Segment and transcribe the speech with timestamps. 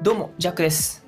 [0.00, 1.04] どうも、ジャックです。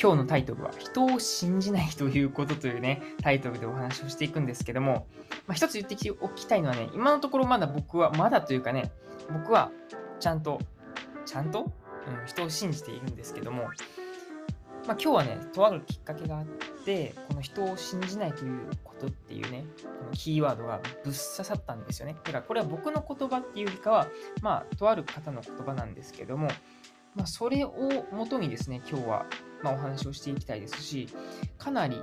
[0.00, 5.08] 今日のタイトルは、人を信じないということというね、タイトルでお話をしていくんですけども、
[5.48, 8.92] まあ、一つ言っておきたいのはね、今のところまだ僕は、まだというかね、
[9.32, 9.72] 僕は
[10.20, 10.60] ちゃんと、
[11.26, 11.72] ちゃんと、
[12.06, 13.72] うん、人を信じているんですけども、まあ、
[14.92, 16.44] 今日はね、とあるきっかけがあっ
[16.84, 22.14] て、この人を信じないということっていうね、このキーワードがぶっ刺さったんですよね。
[22.22, 24.06] だからこれは僕の言葉っていうよりかは、
[24.40, 26.48] まあ、とある方の言葉なんですけども、
[27.14, 27.70] まあ、それを
[28.12, 29.26] もとにですね、今日は、
[29.62, 31.08] ま、お話をしていきたいですし、
[31.58, 32.02] かなり、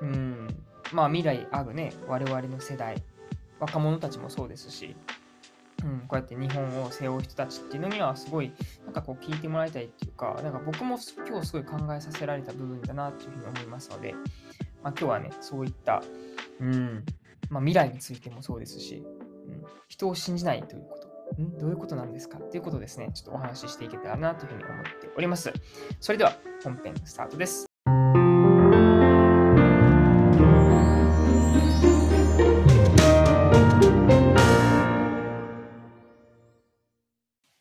[0.00, 0.48] うん、
[0.92, 3.02] まあ、未来あるね、我々の世代、
[3.58, 4.94] 若者たちもそうですし、
[5.84, 8.52] うん、こうやって日本を背負う人たちっていうのにはすごい
[8.84, 14.14] なんかこう聞いてもらいたいっていうか、なんか僕も今日すごい考えさせられた部分だなっていうふうに思いますので、
[14.82, 16.02] まあ、今日はね、そういった、
[16.60, 17.04] うん、
[17.50, 19.04] まあ、未来についてもそうですし、
[19.48, 21.03] うん、人を信じないということ。
[21.42, 21.58] ん？
[21.58, 22.38] どういうことなんですか？
[22.38, 25.52] っていうことをですね、ちょっとお話ししていけたらなというふうに思っております。
[26.00, 27.66] それでは本編スタートです。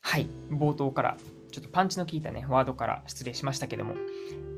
[0.01, 1.17] はい、冒頭から
[1.51, 3.95] ちょっとパンチの効いたね、ワードから失礼しましたけども、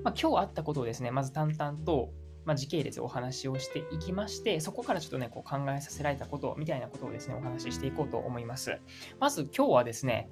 [0.03, 2.11] まあ、今日あったことをですね、まず淡々と
[2.45, 8.79] まあ、時系列お話をしていきまして、そこからちょっとね、こう考えさせられたことみたいなことをですね、お話ししていこうと思います。
[9.19, 10.29] まず今日はですね、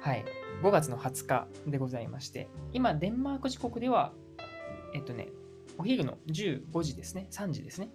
[0.00, 0.24] はい、
[0.62, 4.12] 5月の20日でございまして、今、デンマーク時刻では、
[4.94, 5.28] えっとね、
[5.78, 7.90] お昼の15時ですね、3時ですね。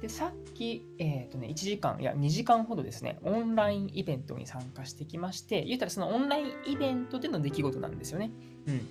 [0.00, 8.30] で、さっき、えっ、ー、とね、1時間、いや、2時間ほどですね、オンラインイベントに参加してきまして、言ったらそのオンラインイベントでの出来事なんですよね。
[8.68, 8.86] うん。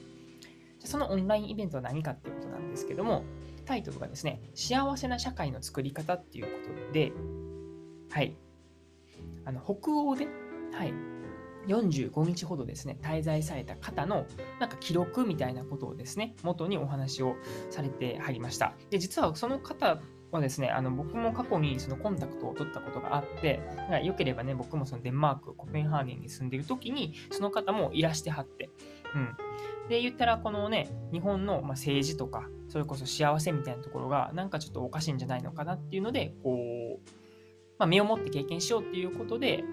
[0.80, 3.24] そのオンラインイベントは何かっていうことなんですけども、
[3.66, 6.52] タイトルがですね、幸せな社会の作り方っていうこ
[6.88, 7.12] とで、
[8.12, 8.36] はい、
[9.46, 10.28] あの北欧で、
[10.72, 10.94] はい、
[11.68, 14.26] 45日ほどですね、滞在された方の
[14.60, 17.36] なんか記録みたいなことをですね、元にお話を
[17.70, 18.74] されてはりました。
[18.90, 20.00] で、実はその方
[20.32, 23.60] はですね、あの僕も過去にそのコンタクトを取ったことがあって、
[24.04, 28.70] よければね、僕もそのデンマーク、コペンハーゲンに住んでる時に、その方もいらしてはって、
[29.16, 29.38] うん。
[29.90, 37.10] で、言ったら、このね、日本の政治とか、それこそ幸せみたいなところが、なんかちょっとおかしいんじゃないのかなっていうので、こう、
[37.80, 39.64] まあ、身をもって経験しようっていうことで、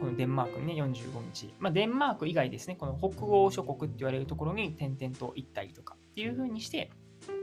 [0.00, 0.94] このデンマークにね、45
[1.32, 1.54] 日。
[1.60, 6.90] まあ、デンマーク以外ですね、この北欧諸国って言われるところに点々と行ったりとかっていう風にして、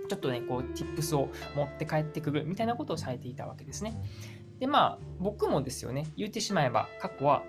[0.10, 3.96] ちょっとね、こう、tips を持って帰ってくるみたいなことをされていたわけですね。
[4.60, 7.44] で、まあ、僕もですよね、言ってしまえば、過去は、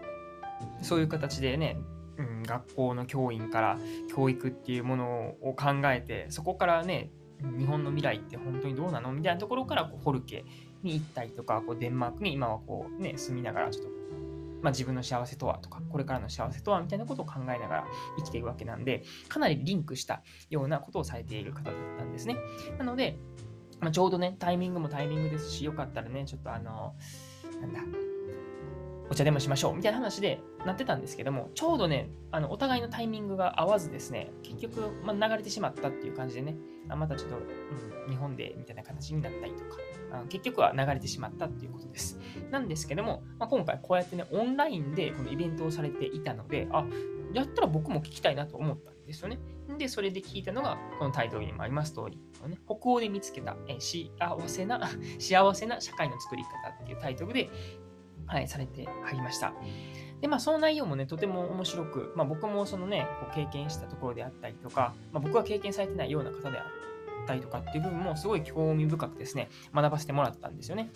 [0.83, 1.77] そういう形でね、
[2.19, 3.78] うん、学校の教員から
[4.15, 7.10] 教育っていうものを考えてそこからね
[7.59, 10.44] 日本の未来って本当にどうなのみたいなところからこうホルケ
[10.82, 14.00] に行ったりとかこうデンマークに今はこうね住みながらちょっと
[14.62, 17.84] まあ、自分の幸せとはとか、これからの幸せとはみたいなことを考えながら
[18.19, 22.37] 生きているわけなんで、かなりリンクしたようなことをされている方だったんですね。
[22.78, 23.19] なので、
[23.81, 26.94] まあ、ちょうどね、タイミングもタイミングですし、よかったらね、ちょっとあの、
[27.60, 27.81] なんだ、
[29.10, 36.56] お茶でもしましょうみたいな話でなってたんですけども、ちょうどね、あのお互いのタイミングが合わずですね、結局、まあ、流れてしまったっていう感じでね、
[36.88, 39.76] あまたちょっと、うん、日本でみたいな形になったりとか、
[40.12, 42.21] あ結局は流れてしまったっていうことです。
[42.53, 46.84] なんですけども、まあ、今回こうやってね、オンラインでこのイベントをされていたので、あ、
[47.32, 49.38] やったら僕も聞きたいなと思ったんですよね。
[49.78, 54.10] で、それで聞いたのが、このタイトルにもあります通りの、ね、北欧で見つけた、え幸
[54.47, 54.88] せな、
[55.19, 56.50] 幸せな社会の作り方
[56.82, 57.50] っていうタイトルで、
[58.31, 59.53] はい、されてはりました。
[60.21, 70.91] で、まあ、その内容もね、とても面白く、まあ、僕もそのね、こう経験したところであったりとか、まあ、僕は経験されてないような方であったりとかっていう部分もすごい興味深くですね、学ばせてもらったんですよね。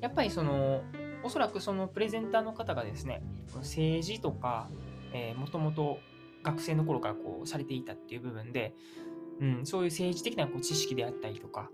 [0.00, 0.82] やっぱりその、
[1.24, 3.22] おそらくそのプレゼンターの方がですね、
[3.56, 4.68] 政治とか、
[5.12, 5.98] えー、もともと
[6.44, 8.74] 学生の頃からこうされていたっていう部分で、
[9.40, 11.70] うん、そういう政治的なこう知識であったりとか、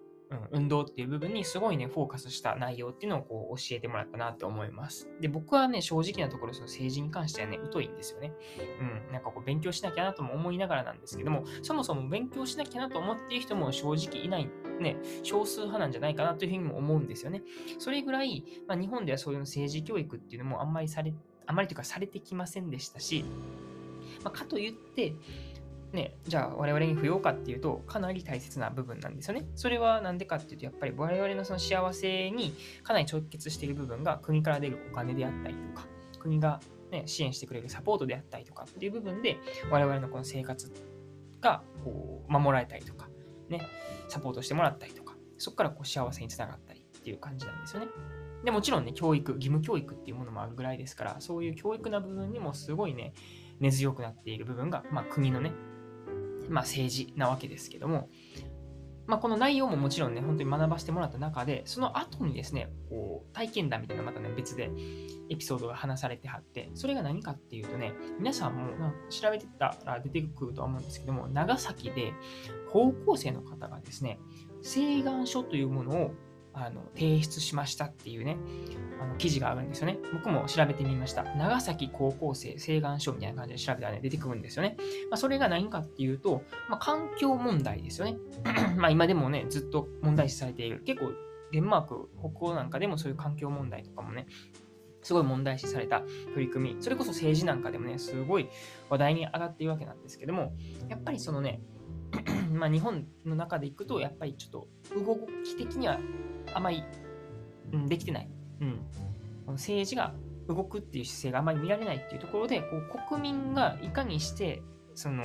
[0.52, 5.08] うん、運動っていう部分にすごいね、フォーカスした内容っていうのをこう教えてもらったなって思います。
[5.20, 8.32] で、僕はね、正直なところ、その政治に関してはね、疎いんですよね。
[8.80, 14.48] うん、なんかこう勉強しなきゃなとも思いながらなんですけども、そもそも勉強しなきゃなと思っている人も正直いない、
[14.80, 17.42] ね、少数派なんじゃないかなというふうにも思うんですよね。
[17.78, 21.12] それぐらい、まあ、日本ではそういう政治教育っていうのもあんまりされ、
[21.46, 23.24] あまりというかされてきませんでしたし、
[24.22, 25.14] まあ、かといって、
[25.94, 29.46] ね、じゃあ我々に不要かっていうと、かなり大切な部分なんですよね。
[29.54, 32.52] それは何でかっていうと、やっぱり我々のその幸せに
[32.82, 35.86] かなり直結している部分が国から出るお金であったりとか、
[36.18, 36.60] 国が、
[36.90, 39.38] ね、支援してくれるサポートであったりとかっていう部分で、
[39.70, 40.72] 我々のこの生活
[41.40, 43.08] がこう守られたりとか、
[43.48, 43.60] ね、
[44.08, 47.86] サポートしてもらったりとか、そこからこう幸せにつながったりっていう感じなんですよね。
[48.44, 53.14] でもちろんね、教育、義務教育っていうものもあるぐらいですから、そういう教育な部分にもすごいね、
[53.60, 55.52] 根強くなっている部分が、まあ、国のね、
[56.48, 58.08] まあ、政治なわけですけども、
[59.06, 64.70] まあ、この内容ももちろんね、本当に学ばせてもらった中で、その後にですね、こう体験談みたいなまたね、別で
[65.28, 72.14] エピソードが話されてはって、それが何かっていうとね、皆さんも調べてたら出てくるとは思うんですけども、長崎で
[72.72, 74.18] 高校生の方がですね、
[74.62, 76.10] 請願書というものを
[76.54, 78.36] あの提出しましたっていうね、
[79.00, 79.98] あの記事があるんですよね。
[80.12, 81.24] 僕も調べてみました。
[81.36, 84.76] 長崎高校生請願書みたいな感じで調べたらね、出てくるんですよね。
[85.10, 88.16] まあ、それが何かっていうと、まあ、環境問題ですよね。
[88.76, 90.80] まあ今でもね、ずっと問題視されている。
[90.84, 91.12] 結構、
[91.52, 94.26] デンマーク、北欧なんかでもそういう環境問題とかもね、
[95.02, 96.02] すごい問題視された
[96.34, 98.48] 取り組み、それこそ政治なんかでもね、すごい
[98.88, 100.54] 話題に上がっているわけなんですけども、
[100.88, 101.60] やっぱりそのね、
[102.52, 104.50] まあ日本の中でいくと、やっぱりちょっ
[104.94, 105.98] と動き的には
[106.52, 106.82] あまり、
[107.72, 108.28] うん、できてない。
[108.60, 108.80] うん。
[109.52, 110.14] 政治が
[110.48, 114.62] 動くっていう姿勢があまり見られないっていうところで、こう国民がいかにして、
[114.94, 115.22] その、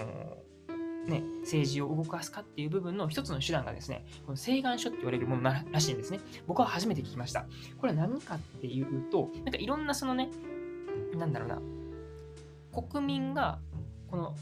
[1.08, 6.20] ね、政治を動かすかっていう部分の一つの手段がですね、この請願書って言われるものらしいんですね。
[6.48, 7.46] 僕は初めて聞きました。
[7.78, 10.30] これは何かっていうと、なんかいろんなそのね、
[11.16, 11.62] なんだろうな、
[12.90, 13.60] 国民が
[14.10, 14.36] この、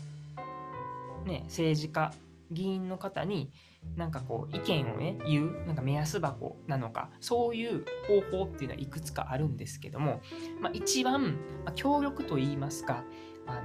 [1.26, 2.14] ね、政治家、
[2.52, 3.52] 議員の方に
[3.96, 10.22] なんかこう意見をね言うなんか目安箱なのかそういう方法っていうのはいくつかあるんですけども、
[10.62, 11.34] まあ、一番、
[11.66, 13.04] まあ、強力と言いますか
[13.46, 13.62] あ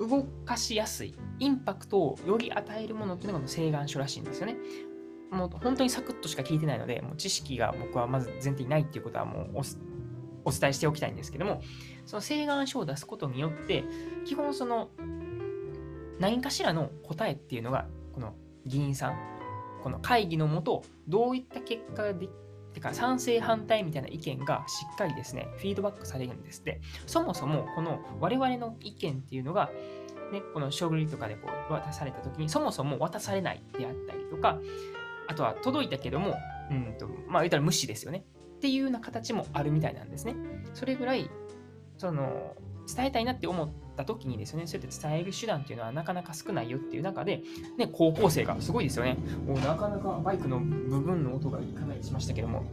[0.00, 4.56] の動かしやすいインパクトをより与えるものっていうのがこの請願書らしいんですよね。
[5.30, 9.62] もう本当にサクッとしか聞いてないのでもう知識が僕はまず前提にないっていうことはもう
[10.44, 11.60] お伝えしておきたいんですけども
[12.06, 13.84] その請願書を出すことによって
[14.24, 14.88] 基本その
[16.18, 17.86] 何かしらの答えっていうのが
[18.18, 18.34] この
[18.66, 19.16] 議員さん
[19.84, 22.28] この会議のもと、どういった結果がで
[22.74, 26.80] てか賛成反対みたいな意見がしっかりですね、フィードバックされるんですって。
[27.06, 29.70] そもそもこの我々の意見っていうのが、
[30.32, 34.58] ね、この書類とかでこう渡された時にそもそも渡されないであったりとか、
[35.28, 36.36] あとは届いたけども、
[36.72, 38.24] うんと、まあ言ったら無視ですよね。
[38.56, 40.34] っていうような形もあるみたいなんですね。
[40.74, 41.30] それぐらい、
[41.96, 42.56] その、
[42.94, 47.42] 伝えたいなって思った時にですね、そうやって伝える手段っていうのはなかなか少ないよっていう中で、
[47.76, 49.18] ね、高校生がすごいですよね。
[49.46, 52.64] もうなかなかバイクの部分の音がかなりしましたけども、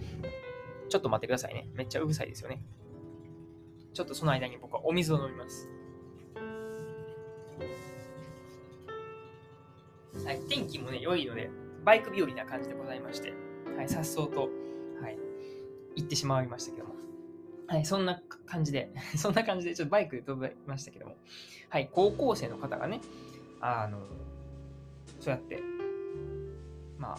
[0.87, 1.67] ちょっと待ってくださいね。
[1.73, 2.63] めっちゃうるさいですよね。
[3.93, 5.69] ちょっとその間に僕はお水を飲みます。
[10.25, 11.49] はい、天気もね、良いので、
[11.83, 13.33] バイク日和な感じでございまして、
[13.77, 14.49] はい、さっそうと、
[15.01, 15.17] はい、
[15.95, 16.94] 行ってしまいましたけども、
[17.67, 21.15] はい、そんな感じで、 そんな感じで、ちょっとバイクで飛びましたけども、
[21.69, 23.01] はい、高校生の方がね、
[23.61, 23.99] あの、
[25.19, 25.61] そうやって、
[26.97, 27.17] まあ、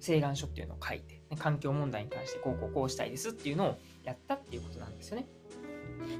[0.00, 5.28] 請願書っていうのを書いて、ね、環境問題に関してこうこうこうしたいですっていうのをやったっていうことなんですよね。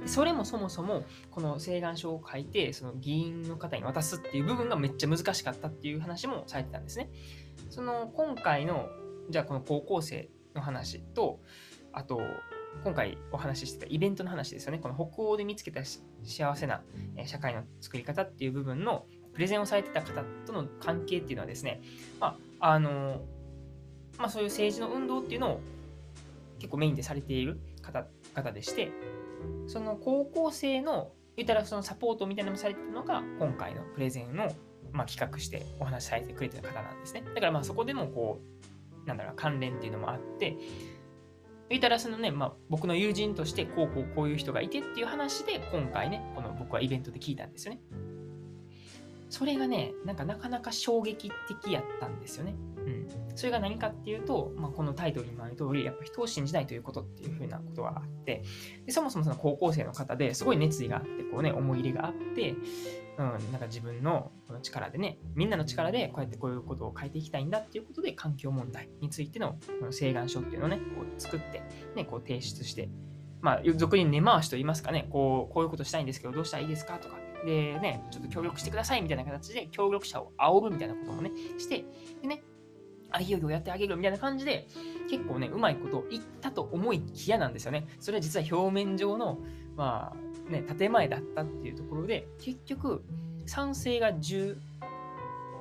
[0.06, 7.10] それもそもそも、この請願書を書いて、その議員の方に渡すっていう部分がめっちゃ難しかったっていう話もされてたんですね。
[7.70, 8.88] その、今回の、
[9.30, 11.40] じゃあこの高校生の話と、
[11.92, 12.20] あと、
[12.82, 14.78] 今回お話ししてたイベントの話ですよね。
[14.78, 15.82] この北欧で見つけた
[16.24, 16.82] 幸せな
[17.26, 21.82] 社会の作り方っていう部分のプレゼンをされてた方との関係っていうのはですね、
[22.18, 23.22] まあ、あの、
[24.18, 25.60] まあそういう政治の運動っていうのを
[26.58, 28.92] 結構メインでされている方方でして、
[29.66, 34.52] その高校生の言ったらそのサポートみたいなのもされてるのが今回のプレゼンの、
[34.92, 37.22] まあ、企画してお話しされてくれてる方なんですね。
[37.34, 38.40] だからまあそこでもこ
[39.04, 40.56] う、なんだろう、関連っていうのもあって、
[41.70, 47.80] 言ったらそのね、まあ、僕の友人としてこうこうこういう人がいてっていう話で今回ね、この僕はイベントで聞いたんですよね。
[49.28, 52.56] それがね、なんかなかなか衝撃的やったんですよね。
[52.76, 53.08] うん。
[53.36, 58.42] それが何かっていうと、まあ、このタイトルにもある通り、やっぱ人を信じないということっていうふうなことがあって、
[58.86, 62.56] でそもそもその高校生の方ですごい熱意があって、こうね、思い入れがあって、
[63.20, 71.62] うん、なんか自分のこの力でね、みんなの力でこうやってこういうことを変えていきたいんだっていうことで、環境問題についてのこの請願書っていうのをね、こう作って、
[71.94, 72.88] ね、こう提出して、
[73.42, 81.84] まあ、俗に根回しと言いますかね、こう、こういうことしたいんですけど、どうしたらいいですかとか、でね、ちょっと協力してくださいみたいな形で、協力者を煽るみたいなこともね、して、
[82.22, 82.42] でね、
[83.10, 84.66] あ、いよいよやってあげるみたいな感じで、
[85.10, 87.86] 結構ね、うまいことを言ったと思いきやなんですよね。
[87.98, 89.40] それは実は表面上の、
[89.76, 93.04] まあ、ね、建前だったっていうところで、結局、
[93.46, 94.56] 賛成が10、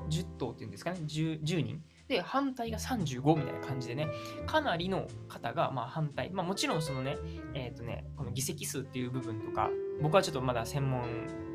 [0.09, 1.83] 10頭っていうんですかね、10, 10人。
[2.07, 4.07] で、反対が35みたいな感じでね、
[4.47, 6.31] かなりの方がまあ反対。
[6.31, 7.17] まあもちろんそのね、
[7.53, 9.69] えっ、ー、とね、この議席数っていう部分とか、
[10.01, 11.03] 僕はちょっとまだ専門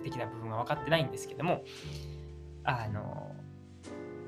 [0.04, 1.64] 的な部分が分かってないんですけども、
[2.62, 3.34] あの、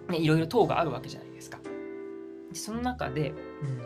[0.09, 1.59] ね、いろいろ党があるわけじゃないですか。
[2.51, 3.79] でその中で、うん、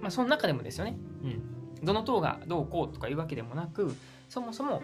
[0.00, 1.42] まあ、その中でもですよね、うん、
[1.86, 3.94] どの党がどうこうとかいうわけでもなく、
[4.28, 4.82] そもそも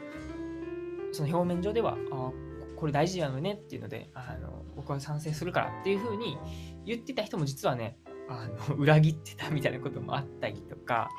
[1.13, 2.31] その表面上では、あ
[2.77, 6.39] これ大事なのねっていうので、あの僕は賛成するからっていうふうに
[6.85, 11.11] 言ってた人も実はね、あの 裏切ってたみたいなこともあったりとか、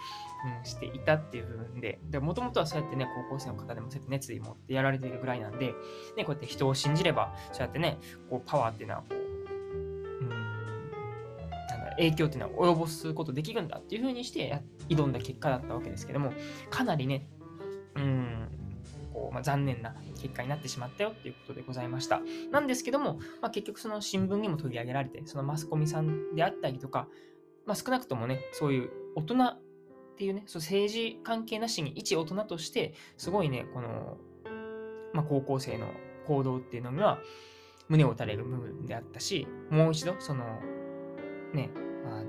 [0.59, 5.73] うん、していたっていう部分で、もともとはそうやってね、高校生の方でもそうやって熱意持ってやられてるぐらいなんで、
[6.17, 7.97] ね、こうやって人を信じれば、そうやってね、
[8.29, 9.22] こうパワーっていうのはこう、
[11.97, 16.33] 影響っていうのは及ぼすことできるんだっていうふうにして挑んだ結果だったわけですけども、
[16.69, 17.27] かなりね、
[17.95, 18.49] うん、
[19.13, 22.21] こうまあ、残念な結果になってしまったよっていうことでございました。
[22.51, 27.07] なんですけども、まあ、結局その新聞にも取り上げられて、そのマスコミさんであったりとか、
[27.65, 29.61] まあ、少なくともね、そういう大人っ
[30.17, 34.17] ていうね、そう政治関係なしに一大人として、すごいね、この、
[35.13, 35.87] まあ、高校生の
[36.27, 37.19] 行動っていうのには、
[37.89, 40.45] 胸を打たれる部分であったし、もう一度、その、
[41.53, 41.69] ね、
[42.05, 42.25] あの、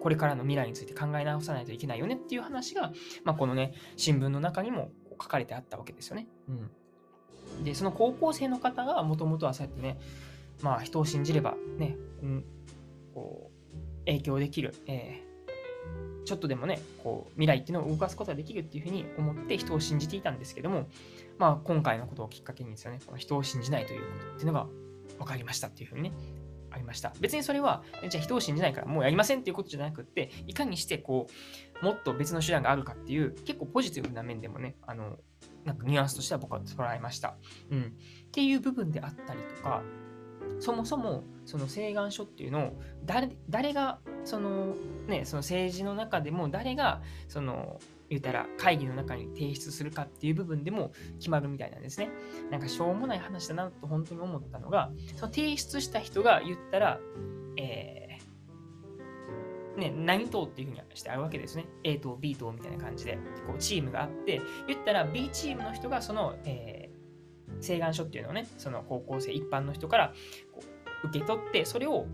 [0.00, 2.92] これからの未来について考え直さないといけないよねっていう話が、
[3.24, 4.90] まあ、このね、新聞の中にも
[5.20, 6.28] 書かれてあったわけですよね。
[6.48, 7.64] うん。
[7.64, 9.98] で、その高校生の方がもともとはそうやってね、
[10.62, 12.44] まあ人を信じればね、うん、
[13.14, 20.88] こう、影響できる、えー、ちょっとでもね、こう、未来っていうのを動かすことができるっていうふうに思って人を信じていたんですけども、
[21.38, 24.66] まあ今回のことをきっかけにですよね、この人を信じないということっていうのが
[25.18, 26.12] 分かりましたっていうふうにね、
[26.76, 27.12] ありました。
[27.20, 31.26] 別にそれは、じゃあ人を信じないからもうやりませんっていうことじゃなくって、いかにしてこ
[31.82, 35.16] う、もっと別の手段があるかっていう、結構ポジティブな面でもね、あの、
[35.64, 37.36] なんかニュアンスとしては僕は捉えました。
[37.70, 37.82] うん。
[37.82, 39.82] っていう部分であったりとか、
[40.60, 44.74] そもそもその請願書っていうのを誰誰がその
[45.06, 52.10] ねその政治の中でも誰がその言ったら会議の中に提出するかっていう部分でも決まるみたいなんですね。
[52.50, 57.00] なんかしょうもない話だなと本当に思ったのが、その提出した人が言ったら、
[57.56, 61.66] えー、ね、何党っていうふうにしてあるわけですね。
[61.84, 70.14] A 党、B 党みたいな感じで、こうチームがあって、言ったら B チームの人がその、えー、請願書っていうのをね、その高校生、一般の人から
[70.52, 70.62] こ
[71.04, 72.06] う受け取って、それを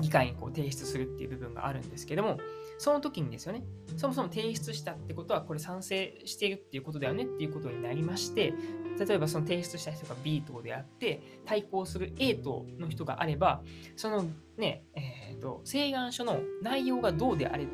[0.00, 2.38] 議会にこう提出するっていう部分があるんですけども、
[2.78, 3.62] その時にですよね、
[3.96, 8.52] そもそも提出したってことは、これ賛成しているっていうことだよねっていうことになりまして、
[8.98, 13.62] 例えばその提出した人が B 党であって、対抗する A 党の人があれば、
[13.96, 17.66] そのね、えっ、ー、と、請願書の内容がどうであれ、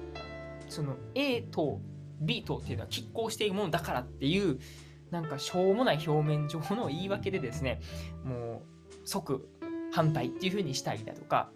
[0.68, 1.80] その A 党、
[2.20, 4.58] B 党っていうのは拮抗しているものだからっていう、
[5.10, 7.80] なんかしょうもない表面上の言い訳でですね、
[8.24, 9.48] もう即
[9.92, 11.50] 反対っていうふうにしたりだとか、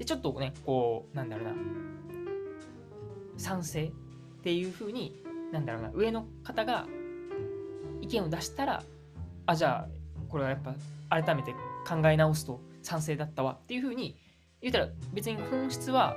[0.00, 1.54] で、ちょっとね、こう、なんだろうな、
[3.36, 3.90] 賛成っ
[4.42, 6.86] ていうふうに、なんだろうな、上の方が
[8.00, 8.82] 意見を出したら、
[9.44, 9.88] あ、じゃあ、
[10.30, 10.74] これはやっぱ
[11.22, 11.52] 改めて
[11.86, 13.58] 考え直すと賛成だったわ。
[13.62, 14.16] っていうふうに
[14.62, 16.16] 言ったら、別に本質は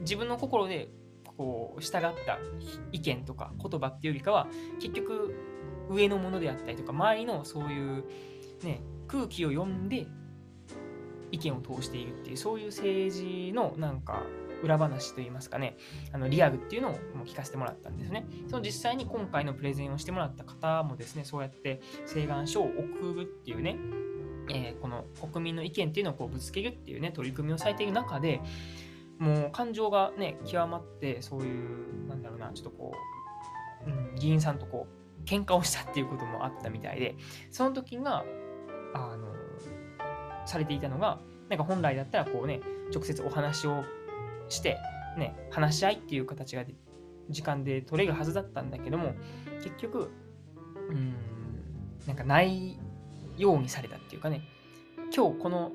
[0.00, 0.88] 自分の心で
[1.36, 2.38] こう従った
[2.92, 4.46] 意見とか言葉っていうよりかは、
[4.80, 5.34] 結局
[5.90, 8.04] 上のものであったりとか、周りのそういう
[8.64, 10.06] ね、空気を読んで
[11.32, 14.22] 意見を通しているっていう、そういう政治のなんか
[14.62, 15.76] 裏話といいますかね、
[16.12, 16.94] あのリアルっていうのを
[17.24, 18.26] 聞かせてもらったんですね。
[18.48, 23.76] その実際に今回のプレゼンをしてもらった方もですね、そうやって請願書を送るっていうね、
[24.50, 28.40] えー、この国民の意見っていうのをこうぶつけるっていうね、取り組みをされている中で、
[29.18, 32.92] もう感情がね、極まって、そういう、なんだろうな、ちょっとこ
[33.86, 37.16] う、うん、議員さんとこう、喧嘩をしたっていうこともあったみたいで、
[37.50, 38.24] その時が、
[38.94, 39.34] あの、
[40.48, 42.60] されていたのが、なんか本来だったらこうね、
[42.92, 43.84] 直接お話を
[44.48, 44.78] して、
[45.16, 46.64] ね、話し合いっていう形が
[47.28, 49.14] 時間で取れるはずだったんだけども、
[49.62, 50.10] 結局、
[50.88, 51.14] うん、
[52.06, 52.78] なんかない
[53.36, 54.42] ようにされたっていうかね、
[55.14, 55.72] 今日この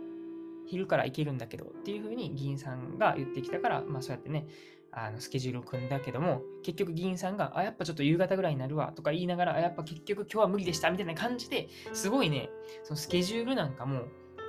[0.68, 4.48] 昼から行けるんだけどっていうふうに議員さんが言ってきたから、まあそうやってね、
[4.92, 12.50] あのスケジュールを組んだけども、結局議員さんが、あ、やっぱちょっと夕方ぐらいになるわとか言いながら、あ、やっぱ結局今日は無理でしたみたいな感じですごいね、
[12.84, 14.04] そのスケジュールなんかも、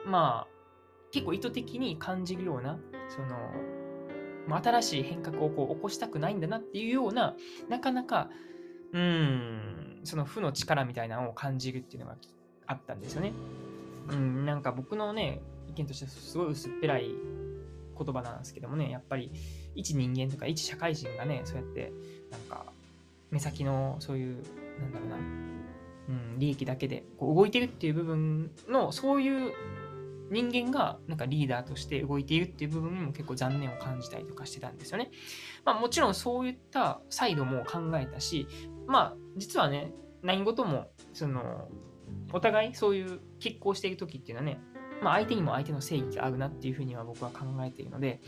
[0.06, 0.54] まあ、
[1.10, 3.28] 結構意図的に感じるような、その、
[4.46, 7.34] まあ、新しい変革をこう起こしたくないんだなっていうような、
[7.68, 8.30] なかなか、
[8.92, 12.16] うん、その負の力みたいなのを感じるっていうのが
[12.66, 13.32] あったんですよね。
[14.10, 17.10] うん、なんか僕のね、意見としてはすごい薄っぺらい
[17.96, 19.30] 言葉なんですけどもね、やっぱり
[19.74, 21.92] 一人間とか一社会人がね、そうやって、
[22.30, 22.64] なんか、
[23.30, 24.36] 目先のそういう、
[24.80, 29.52] なんだろうな、うん、利益だけでこう動いてるっていう部分の、そういう
[30.34, 35.10] 人間がなんかリーダーとして動いているっていう部分にも結構残念を感じたりとかしてたんですよね。
[35.64, 38.48] まあもちろんそういったサイドも考えたし、
[38.88, 41.68] まあ実はね、何事も、その、
[42.32, 44.60] お互いそういう拮抗している時っていうのはね、
[45.02, 48.20] まあ相手にも相手の正義があるなっていうふうには僕は考えているので、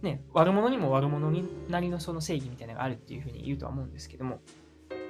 [0.00, 4.40] ね、悪者にも悪者になりのその正義みたいなのがあるっていうふうに言うとは思うんですけども、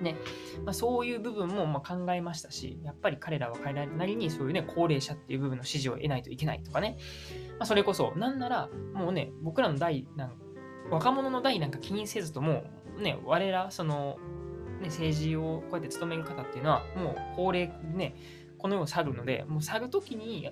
[0.01, 0.17] ね
[0.65, 6.97] まあ、そういう部分もま考えましたし、やっぱり彼らは彼らなりにそういうね、高齢者っていう部分の支持を得ないといけないとかね、
[7.59, 10.33] まあ、それこそ、なんなら、もうね、僕らの代、なん
[10.91, 12.65] 若者の代なんか気にせずとも、
[12.99, 14.19] ね、我ら、その、
[14.81, 18.15] ね、政治をこうやって務める方っていうのは、もう高齢ね、
[18.59, 20.51] この世を去るので、もう去るときに、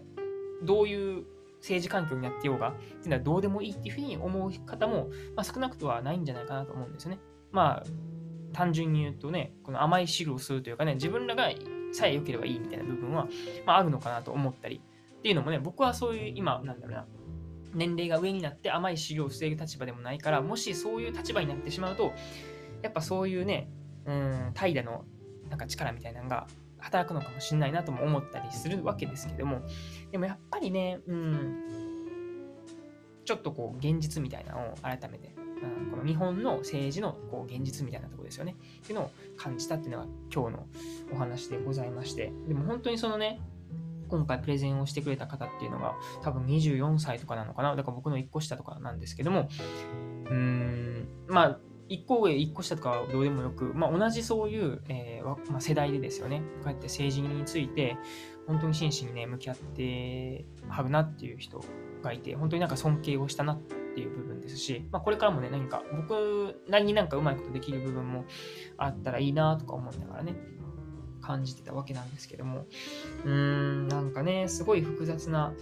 [0.63, 1.25] どういう
[1.61, 7.21] 政治環境になってようが、っていうのはどうでもいいっていうふうに思う方も、まあ、少なくとはないんじゃないかなと思うんですよね。
[7.51, 7.85] まあ、
[8.53, 11.51] 単純に言うとね、この甘い汁をするというかね、自分らが
[11.93, 13.29] さえ良ければいいみたいな部分は、
[13.67, 14.81] まあ、あるのかなと思ったり、
[15.19, 17.07] っていうのもね、僕はそういう今、なんだろうな、
[17.75, 22.13] 年齢が上になって甘い修行を防ぐ立場でもないから、もしそういう立場になってしまうと、
[22.83, 23.71] やっぱそういうね、
[24.05, 25.05] うん、怠惰の
[25.49, 26.47] なんか力みたいなのが
[26.79, 29.63] 働くのかもしれないなとも思ったりするわけですけども、
[30.11, 31.65] でもやっぱりね、うん、
[33.25, 38.57] ちょっとこう、現実みたいなのを改めて、うん、この日本の政治のこう現実みたいなとこですよね。
[38.83, 40.67] っていうのを感じたっていうのが今日の
[41.13, 43.41] お話でございまして、でも本当にそのね、
[44.09, 47.75] 今回プレゼンをしてくれた方っていうのが多分24歳とかなのかな。
[47.77, 49.49] だから僕の1個下とかなんですけども、
[50.27, 57.97] うーん、まあ、1個上、1個下とかはどうでもよく、まあ、同じそういう、えーまあ、世代でですよね、こうやって政治について、
[58.47, 61.65] 本当に真摯にね、向き合ってはるなっていう人
[62.03, 68.25] がいて、本当になんか尊敬をしたなってっていう部分ですし、まあ、これからもね、何か僕なりになんかうまいことできる部分も
[68.79, 70.35] あったらいいなとか思いながらね、
[71.21, 72.67] 感じてたわけなんですけども、
[73.25, 75.53] うーん、なんかね、すごい複雑な、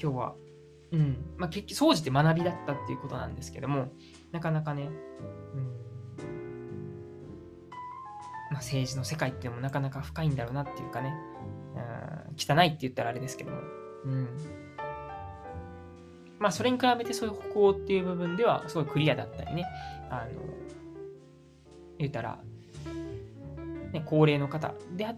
[0.00, 0.34] 今日は、
[0.92, 3.92] うん、まあ、結局、総じて学びだったっていうことなんですけども、
[4.32, 4.92] なかなかね、うん、
[8.50, 11.14] まあ、政治の世界っていうのもなかなか深いんだろうなっていうかね、
[11.74, 11.78] う
[12.32, 13.58] ん、汚いって言ったらあれですけども、
[14.04, 14.67] うん。
[16.38, 19.66] まあ、それに比べてそういう北欧っていう部分では、すごいクリアだったりね、
[20.10, 20.42] あの、
[21.98, 22.38] 言ったら、
[23.92, 25.16] ね、高齢の方であっ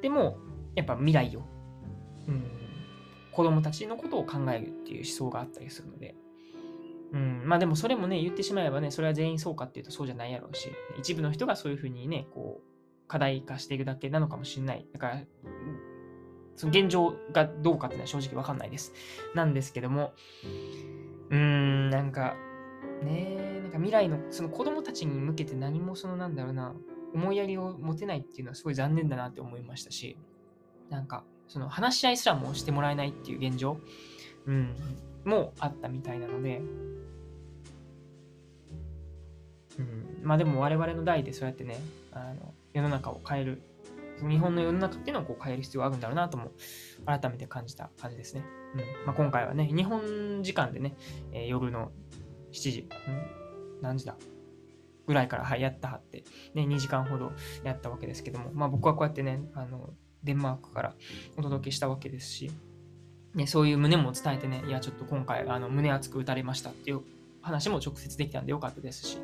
[0.00, 0.38] ても、
[0.74, 1.40] やっぱ未来を、
[2.28, 2.44] うん、
[3.32, 6.14] 子供たちのことを考えるっていう思想があったりするので、
[7.12, 14.86] うん、まあでもそれもね、言ってしまえばね、それは全員そうかっていうとそうじゃないやろうし、一部の人がそういうふうにね、こう、課題化しているだけなのかもしれない。
[14.92, 15.20] だから、
[16.56, 18.92] その現状がどうかっていうのは正直わかんないです。
[19.34, 20.12] なんですけども、
[21.30, 22.36] うーん、なんか、
[23.02, 26.74] ねなんか未来の、その子供たちに向けて何もそのなんだろうな、
[27.14, 30.16] 思いやりを持てないっていうのはすごい残念だなって思いましたし、
[30.90, 33.78] なんか、その話し合いすらもしてもらえないっていう現状、
[34.46, 34.74] うん、
[35.24, 36.60] もあったみたいなので、
[39.78, 41.78] うん、まあでも我々の代でそうやってね、
[42.12, 43.62] あの世の中を変える、
[44.20, 46.52] 日本の世の中っていうのをこう変える必要があるんだろうなとも
[47.06, 48.44] 改めて感じた感じですね。
[48.74, 48.80] うん。
[49.06, 50.96] まあ、今回はね、日本時間でね、
[51.32, 51.90] えー、夜の
[52.52, 54.16] 7時、うん、何時だ？
[55.06, 56.24] ぐらいから、はい、やったはって、
[56.54, 59.90] ね、2時間ほどやったわけですけども、まあ僕はこうやってね、あの、
[60.22, 60.94] デンマークから
[61.36, 62.50] お届けしたわけですし、
[63.34, 67.02] ね、そういう胸も伝えてね、いや、ちょっと今回、あの、胸熱く打たれましたっていう
[67.42, 69.18] 話も直接できたんでよかったですし、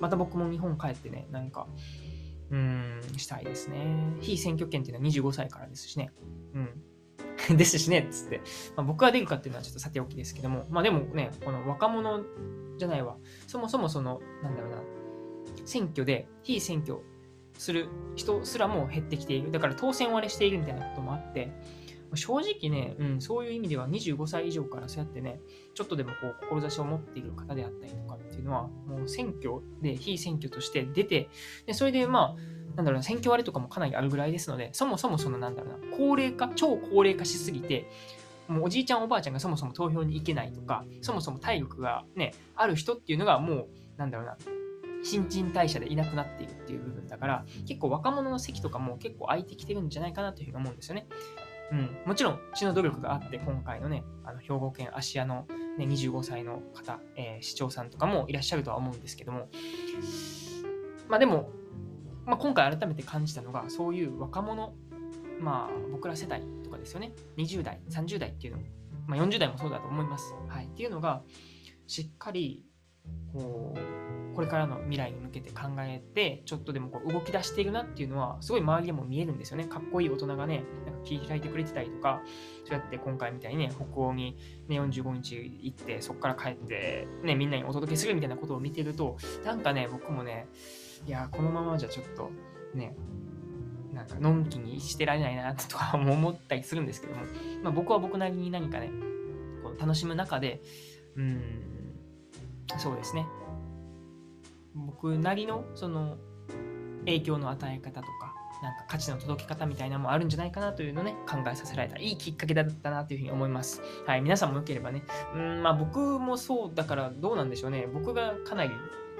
[0.00, 1.66] また僕も日本帰ってね、なんか、
[2.50, 3.78] うん、したいですね。
[4.20, 6.10] 非選挙権っていうのは25歳からですしね。
[6.54, 6.82] うん。
[7.56, 8.40] ですしね、つって。
[8.76, 12.22] まあ、僕が出るかっていうのはちょっとさておきですけども、まあでもね、この若者
[12.78, 13.16] じゃないわ。
[13.46, 14.82] そもそもその、なんだろうな、
[15.64, 17.00] 選挙で非選挙
[17.54, 19.50] する人すらも減ってきている。
[19.50, 21.52] だから当選割れしているみたいなこともあって、
[22.14, 25.40] 正直ね、うん、そういう意味では25歳以上からそうやってね、
[25.74, 31.28] ちょっとでもこう、志を持っている方であったりとかっていうのは、もう選挙で、非選挙として出て、
[31.66, 37.90] でそれでまあ、なんだろうな、選挙割とかもかなりあるぐらいですので、そもそもそのなんだろうな、高齢化、超高齢化しすぎて、
[38.48, 44.38] もうおじいちゃんおばあちゃんがそもそも投票に行けないとか、そもそも体力がね、ある人っていうのがもう、なんだろうな、
[45.02, 51.06] 新陳代謝でいなくなっているっていう部分だから、結構若者の席とかも結構空いてきてるんじゃないかなというふうに思うんですよね。
[51.70, 59.48] うん、もちろん、血の努力があって、今回のね、あの兵庫県芦屋の、ね、25歳の方、えー、市長さんとかもいらっしゃるとは思うんですけども、
[61.08, 61.50] まあでも、
[62.24, 64.74] まあ、今回改めて感じたのが、そういう若者、
[65.40, 68.62] まあ僕ら世代とかですよね、20代、30代っていうの、
[69.06, 70.34] まあ、40代もそうだと思います。
[70.48, 70.66] はい。
[70.66, 71.22] っていうのが、
[71.86, 72.64] しっかり、
[73.32, 79.64] こう、これからの未来に向けて考えて、ちょっとでもこう動き出しているなっていうのは、すごい周りでも見えるんですよね。
[79.64, 82.22] かっこいい大人がね、なんか切り開いてくれてたりとか、
[82.64, 84.36] そうやって今回みたいにね、北欧に、
[84.68, 90.46] ね、45日行って、そこから帰って、ね、みんなにお届けするみたいなことを見てると、なんかね、僕もね、
[91.04, 92.30] いや、このままじゃちょっと、
[92.74, 92.94] ね、
[93.92, 97.22] なんか、のんきにしてられないなとか思ったりするんですけども、
[97.64, 98.92] まあ、僕は僕なりに何かね、
[99.64, 100.62] こう楽しむ中で、
[101.16, 101.77] うん、
[102.76, 103.26] そうですね。
[104.74, 106.18] 僕なりのその
[107.00, 113.80] 影響の与え方とか、なんか価値の届け方みたいなのもあるんじゃないかなというのをね、考えさせられたいいきっかけだったなというふうに思います。
[114.06, 115.04] はい、皆さんもよければね、
[115.34, 117.86] うん、まあ僕もそうだからどうなんでしょうね。
[117.92, 118.70] 僕がかなり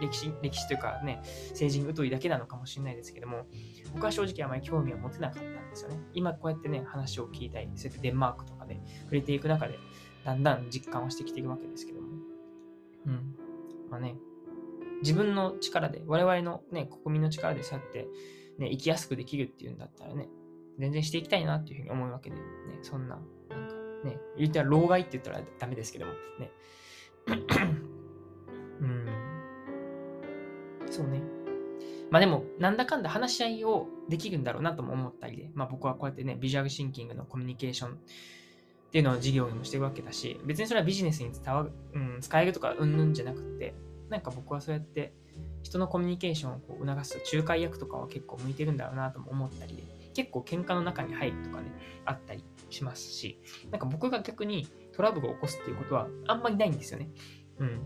[0.00, 3.46] 歴史、歴史というかね、政治に疎いだけなのかもしれないですけども、
[3.92, 5.98] 僕は正直あまり興味を持てなかったんですよね。
[6.14, 9.78] 今こうやってね、話を聞いたり、そうやってデンマークとかで触れていく中で、
[10.24, 12.08] だんだん実感をしてきていくわけですけども。
[13.06, 13.37] うん。
[13.90, 14.16] まあね、
[15.02, 18.08] 自分の力で、我々のね、国民の力でそうやって、
[18.58, 20.28] ね、生きやすくできるっていうんだったらね、
[20.78, 22.42] 全然していきたいなっていうふうに思うわけで、ね、
[22.82, 23.16] そんな、
[23.48, 23.74] なんか
[24.04, 26.50] ね、言ったら老害って言ったらダメですけども、ね。
[28.80, 29.06] うん。
[30.90, 31.22] そうね。
[32.10, 37.98] まあでも、なんだかんだ話し合いをできるんだろうなとも思ったりで、まあ僕はこうやってね、ビジュアルシンキングのコミュニケーション
[38.88, 43.74] っていうのを事業にもしてるわけだし、別にそれはビジネスに伝わ、うん、使えるとかうんぬんじゃなくて、
[44.08, 45.12] なんか僕はそうやって
[45.62, 49.82] 人のコミュニケーションをこう促す仲介役とかは結構向いてるんだろうなとも思ったりで、
[50.14, 51.70] 結構喧嘩の中に入るとかね、
[52.06, 53.38] あったりしますし、
[53.70, 57.10] なんか僕が逆にトラブルを起こすっていうことはあんまりないんですよね。
[57.58, 57.80] うん。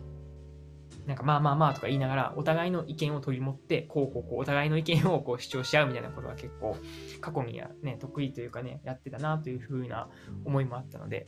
[1.06, 6.76] なんかまあまあまあとか言いながら、お互いの意見を取り持って、こうこうこう、お互いの意見をこう主張し合うみたいなことは結構、
[7.20, 10.08] 過去にはね、得意というかね、やってたなというふうな
[10.44, 11.26] 思いもあったので、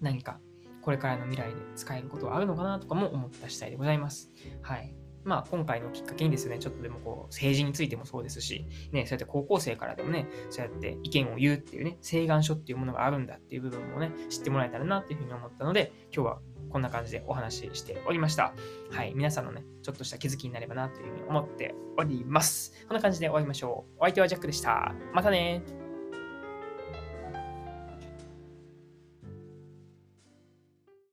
[0.00, 0.40] 何か
[0.82, 4.30] これからの未来で使えることはあるのかなとかも思った次第でございます。
[4.62, 4.94] はい。
[5.22, 18.54] まあ、今回のきっかけにですね、ちょっとでもこう、政治についてもそうですし、ね、そうやって高校生からでもね、そうやって意見を言うっていうね、請願書っていうものがあるんだっていう部分もね、知ってもらえたらなっていうふうに思ったので、今日はこんな感じでお話ししておりました。
[18.90, 19.12] はい。
[19.14, 22.72] 皆さんのね、ちょっとした気づきになればなというふうに思っております。
[22.86, 23.98] こんな感じで終わりましょう。
[23.98, 24.94] お相手はジャックでした。
[25.12, 25.62] またね